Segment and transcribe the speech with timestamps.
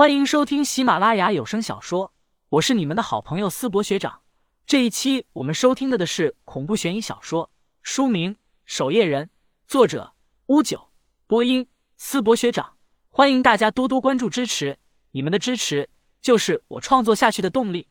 [0.00, 2.14] 欢迎收听喜马拉雅有声小说，
[2.48, 4.22] 我是你们的好朋友思博学长。
[4.64, 7.50] 这一期我们收听的的是恐怖悬疑小说，
[7.82, 8.34] 书名
[8.64, 9.26] 《守夜人》，
[9.66, 10.14] 作者
[10.46, 10.88] 乌九，
[11.26, 11.68] 播音
[11.98, 12.78] 思博学长。
[13.10, 14.78] 欢迎大家多多关注支持，
[15.10, 15.90] 你们的支持
[16.22, 17.88] 就是我创作下去的动力。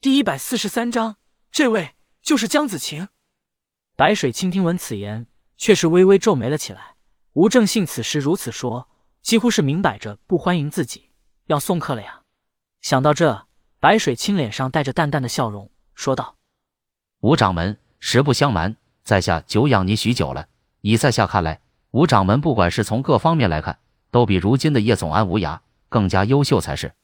[0.00, 1.16] 第一百四十三章，
[1.50, 3.08] 这位就是江子晴。
[3.96, 6.94] 白水清听闻此言，却是微微皱眉了起来。
[7.32, 8.88] 吴正信此时如此说，
[9.22, 11.05] 几乎是明摆着不欢迎自己，
[11.46, 12.22] 要送客了呀。
[12.82, 13.46] 想到这，
[13.80, 16.36] 白水清脸上带着淡淡的笑容，说道
[17.20, 20.48] ：“吴掌门，实不相瞒，在下久仰你许久了。
[20.80, 23.78] 以在下看来，吴掌门不管是从各方面来看，
[24.10, 26.94] 都比如今的叶总安无涯更加优秀才是。”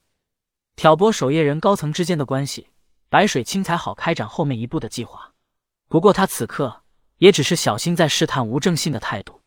[0.75, 2.69] 挑拨守夜人高层之间的关系，
[3.09, 5.33] 白水清才好开展后面一步的计划。
[5.87, 6.81] 不过他此刻
[7.17, 9.41] 也只是小心在试探吴正信的态度。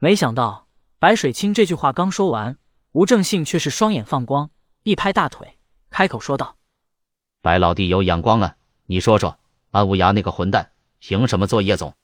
[0.00, 0.66] 没想到
[0.98, 2.58] 白水清这句话刚说完，
[2.94, 4.50] 吴正信却是双眼放光，
[4.84, 5.58] 一拍大腿，
[5.90, 6.58] 开口说道
[7.42, 8.54] ：“白老弟有眼光啊！
[8.86, 9.36] 你说说，
[9.72, 11.96] 安无涯那个混蛋凭什么做叶总？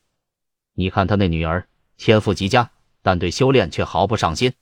[0.74, 4.52] 你看他那女儿天赋极佳，但对修炼却毫不上心。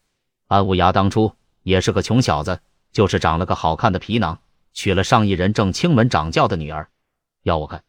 [0.49, 2.61] 安无涯当初也是个穷小子，
[2.93, 4.43] 就是长了个好看的皮囊，
[4.75, 6.91] 娶了上亿人正清门掌教的女儿。
[7.45, 7.85] 要我看，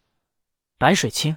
[0.78, 1.36] 白水清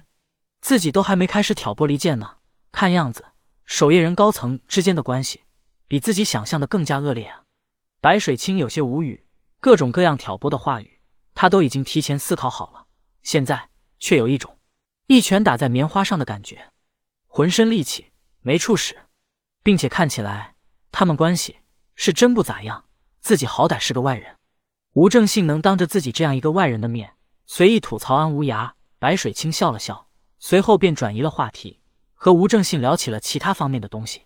[0.61, 2.37] 自己都还没开始挑拨离间呢，
[2.71, 3.25] 看样子……”
[3.65, 5.41] 守夜人高层之间的关系
[5.87, 7.43] 比自己想象的更加恶劣啊！
[8.01, 9.25] 白水清有些无语，
[9.59, 10.99] 各种各样挑拨的话语，
[11.33, 12.85] 他都已经提前思考好了，
[13.21, 14.57] 现在却有一种
[15.07, 16.71] 一拳打在棉花上的感觉，
[17.27, 18.97] 浑身力气没处使，
[19.61, 20.55] 并且看起来
[20.91, 21.57] 他们关系
[21.95, 22.85] 是真不咋样。
[23.21, 24.35] 自己好歹是个外人，
[24.93, 27.13] 吴正信能当着自己这样一个外人的面
[27.45, 30.09] 随意吐槽安无涯，白水清笑了笑，
[30.39, 31.79] 随后便转移了话题。
[32.15, 34.23] 和吴正信聊起了其他方面的东西，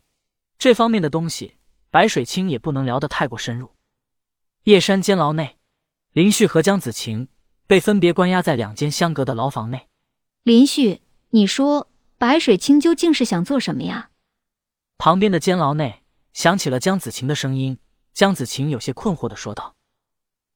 [0.58, 1.56] 这方面的东西
[1.92, 3.72] 白水清也不能聊得太过深入。
[4.64, 5.58] 夜山监牢内，
[6.12, 7.28] 林旭和江子晴
[7.68, 9.88] 被分别关押在两间相隔的牢房内。
[10.44, 14.10] 林旭，你说白水清究竟是想做什么呀？
[14.98, 16.02] 旁边的监牢内
[16.34, 17.78] 响起了江子晴的声音。
[18.14, 19.76] 江子晴有些困惑的说道：“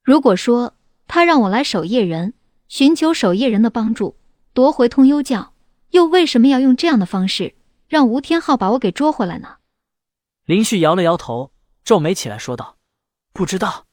[0.04, 0.74] 如果说
[1.08, 2.34] 他让我来守夜人，
[2.68, 4.18] 寻求守夜人的帮助，
[4.54, 5.54] 夺回通幽教。”
[5.92, 7.54] 又为什么要用这样的方式
[7.90, 9.58] 让吴天昊把我给捉回来呢？
[10.46, 11.54] 林旭摇了摇头，
[11.84, 12.78] 皱眉起来说道
[13.32, 13.86] ：“不知道。”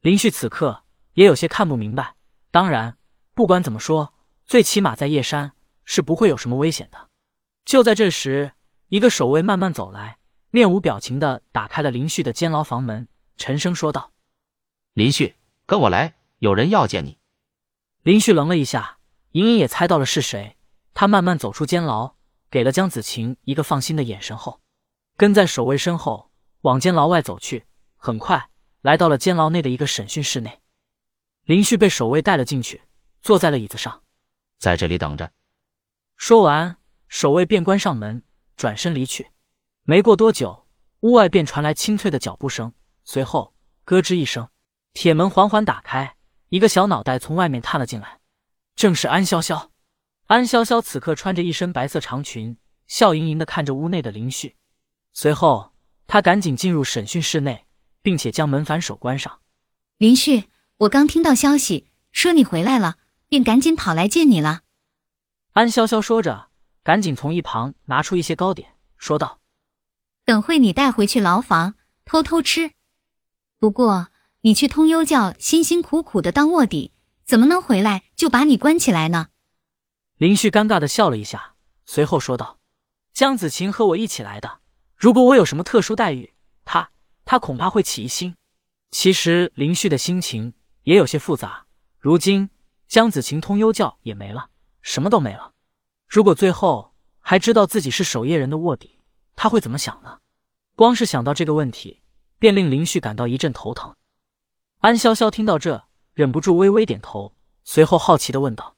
[0.00, 0.84] 林旭此刻
[1.14, 2.16] 也有些看不明白。
[2.50, 2.98] 当然，
[3.34, 5.52] 不管怎么说，最起码在叶山
[5.84, 7.08] 是不会有什么危险的。
[7.64, 8.52] 就在这时，
[8.88, 10.18] 一个守卫慢慢走来，
[10.50, 14.12] 面无表情的打开了林旭的监牢房门，沉声说道
[14.92, 17.18] ：“林旭，跟我来，有人要见你。”
[18.02, 18.98] 林旭愣了一下，
[19.30, 20.58] 隐隐也猜到了是谁。
[20.92, 22.16] 他慢慢走出监牢，
[22.50, 24.60] 给了江子晴一个放心的眼神后，
[25.16, 26.30] 跟在守卫身后
[26.62, 27.66] 往监牢外走去。
[27.96, 28.48] 很快
[28.80, 30.60] 来到了监牢内的一个审讯室内，
[31.44, 32.82] 林旭被守卫带了进去，
[33.20, 34.02] 坐在了椅子上，
[34.58, 35.30] 在这里等着。
[36.16, 38.24] 说完，守卫便关上门，
[38.56, 39.30] 转身离去。
[39.84, 40.66] 没过多久，
[41.00, 42.72] 屋外便传来清脆的脚步声，
[43.04, 44.48] 随后咯吱一声，
[44.92, 46.16] 铁门缓缓打开，
[46.48, 48.18] 一个小脑袋从外面探了进来，
[48.74, 49.68] 正是安潇潇。
[50.26, 52.56] 安潇潇此刻穿着一身白色长裙，
[52.88, 54.56] 笑盈盈的看着屋内的林旭。
[55.12, 55.72] 随后，
[56.06, 57.66] 他赶紧进入审讯室内，
[58.02, 59.40] 并且将门反手关上。
[59.98, 60.44] 林旭，
[60.78, 62.96] 我刚听到消息说你回来了，
[63.28, 64.62] 便赶紧跑来见你了。
[65.52, 66.48] 安潇潇说着，
[66.82, 69.40] 赶紧从一旁拿出一些糕点，说道
[70.24, 71.74] ：“等会你带回去牢房
[72.04, 72.72] 偷偷吃。
[73.58, 74.08] 不过，
[74.40, 76.92] 你去通幽教辛辛苦苦的当卧底，
[77.24, 79.28] 怎么能回来就把你关起来呢？”
[80.16, 82.58] 林旭尴尬的笑了一下，随后说道
[83.12, 84.61] ：“江子晴和我一起来的，
[85.02, 86.32] 如果我有什么特殊待遇，
[86.64, 86.92] 他
[87.24, 88.36] 他恐怕会起疑心。”
[88.92, 90.54] 其实林旭的心情
[90.84, 91.66] 也有些复杂。
[91.98, 92.50] 如今
[92.86, 95.54] 江子晴通幽教也没了，什么都没了。
[96.06, 99.00] 如果最后还知道自己是守夜人的卧底，
[99.34, 100.20] 他会怎么想呢？
[100.76, 102.04] 光是想到这个问题，
[102.38, 103.96] 便令林旭感到一阵头疼。
[104.78, 105.82] 安潇潇听到这，
[106.14, 107.34] 忍不住微微点头，
[107.64, 108.76] 随后好奇的问道：“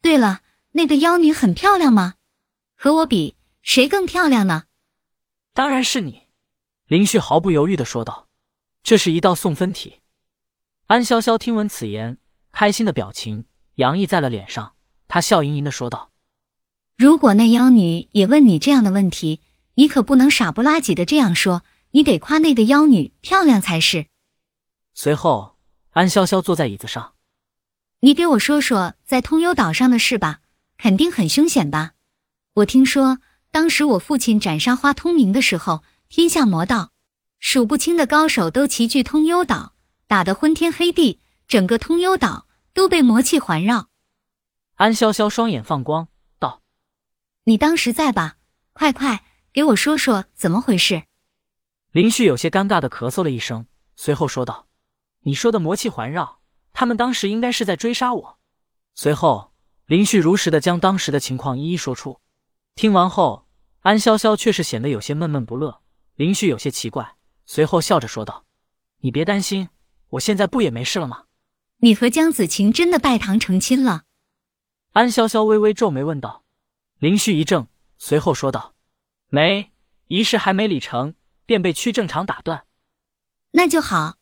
[0.00, 0.42] 对了。”
[0.74, 2.14] 那个妖女很漂亮吗？
[2.76, 4.66] 和我比，谁更漂亮呢？
[5.54, 6.28] 当然是你，
[6.86, 8.28] 林旭毫不犹豫的说道。
[8.82, 10.00] 这是一道送分题。
[10.86, 12.18] 安潇潇听闻此言，
[12.50, 13.44] 开心的表情
[13.74, 14.74] 洋溢在了脸上。
[15.08, 16.10] 她笑盈盈的说道
[16.96, 19.40] ：“如果那妖女也问你这样的问题，
[19.74, 24.06] 你可不能傻不拉几的这样说，你得夸那个妖女漂亮才是。”
[24.94, 25.58] 随后，
[25.90, 27.14] 安潇潇坐在椅子上，
[28.00, 30.40] 你给我说说在通幽岛上的事吧。
[30.78, 31.92] 肯定很凶险吧？
[32.54, 33.18] 我听说
[33.52, 36.90] 当时我父亲斩杀花通明的时候，天下魔道
[37.38, 39.74] 数不清的高手都齐聚通幽岛，
[40.06, 43.90] 打得昏天黑地，整个通幽岛都被魔气环绕。
[44.76, 46.08] 安潇潇双眼放光，
[46.38, 46.62] 道
[47.44, 48.38] ：“你当时在吧？
[48.72, 49.22] 快快
[49.52, 51.02] 给我说说怎么回事。”
[51.92, 53.66] 林旭有些尴尬的咳嗽了一声，
[53.96, 54.66] 随后说道
[55.24, 56.40] ：“你说的魔气环绕，
[56.72, 58.38] 他们当时应该是在追杀我。”
[58.96, 59.52] 随后，
[59.84, 62.18] 林旭如实的将当时的情况一一说出。
[62.74, 63.41] 听完后，
[63.82, 65.82] 安潇潇却是显得有些闷闷不乐。
[66.16, 68.46] 林旭有些奇怪，随后笑着说道
[69.00, 69.68] ：“你别担心，
[70.08, 71.24] 我现在不也没事了吗？”
[71.78, 74.04] 你和江子晴真的拜堂成亲了？
[74.92, 76.44] 安潇潇微微皱眉问道。
[76.98, 77.66] 林旭一怔，
[77.98, 78.74] 随后说道
[79.30, 79.72] ：“没，
[80.06, 81.14] 仪式还没礼成。”
[81.44, 82.64] 便被屈正常打断。
[83.50, 84.16] 那就好。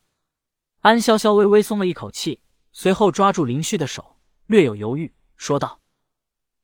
[0.79, 2.41] 安潇潇微微松了一口气，
[2.73, 4.17] 随后抓住林旭的手，
[4.47, 5.79] 略有犹豫，说道：“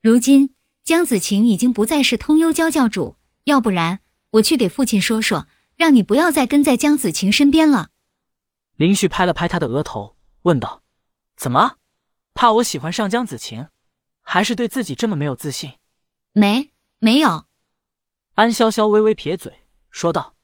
[0.02, 0.54] 如今
[0.88, 4.00] 江子晴已经不再是通幽教教主，要不然
[4.30, 5.46] 我去给父亲说说，
[5.76, 7.90] 让你不要再跟在江子晴身边了。”
[8.76, 10.82] 林旭拍了拍他的额头，问道
[11.36, 11.76] ：“怎么？
[12.32, 13.68] 怕我喜欢上江子晴，
[14.22, 15.72] 还是对自己这么没有自信
[16.32, 17.44] ？”“没，没有。”
[18.36, 20.36] 安潇潇微微撇嘴，说道。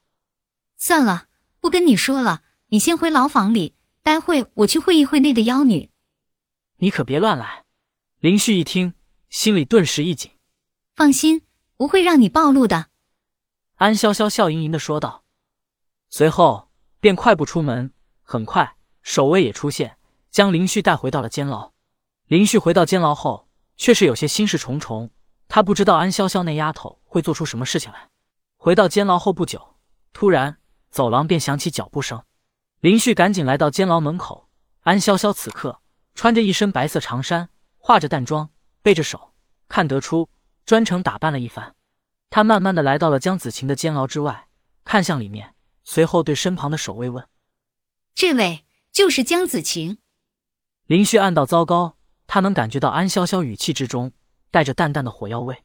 [0.77, 5.89] 算了，不跟你说了，你先回牢房里，待会我去会一会那个妖女。
[6.81, 7.65] 你可别乱来。
[8.21, 8.93] 林旭一听，
[9.35, 10.31] 心里顿时一紧。
[10.95, 11.43] 放心，
[11.77, 12.87] 不会让你暴露的。
[13.75, 15.25] 安潇潇笑盈盈的说道，
[16.09, 16.71] 随后
[17.01, 17.93] 便快步出门。
[18.23, 19.99] 很快，守卫也出现，
[20.31, 21.73] 将林旭带回到了监牢。
[22.29, 25.11] 林旭回到监牢后，却是有些心事重重。
[25.49, 28.09] 他不知道安潇潇那丫头会做出什么事情来。
[28.57, 29.75] 回到监牢后不久，
[30.13, 30.59] 突然。
[30.93, 32.23] 走廊便响起脚步声，
[32.79, 34.49] 林旭赶紧来到监牢门口。
[34.83, 35.81] 安潇潇此刻
[36.15, 37.49] 穿着一身白色长衫，
[37.79, 38.51] 化着淡妆，
[38.85, 39.33] 背着手，
[39.67, 40.29] 看得出
[40.67, 41.75] 专程打扮了一番。
[42.29, 44.49] 他慢慢的来到了江子晴的监牢之外，
[44.85, 45.55] 看向里面，
[45.85, 47.27] 随后对身旁的守卫问
[48.15, 49.97] ：“这位就是江子晴？”
[50.85, 51.97] 林旭暗道：糟糕，
[52.27, 54.13] 他能感觉到安潇潇语气之中
[54.51, 55.65] 带着淡淡的火药味。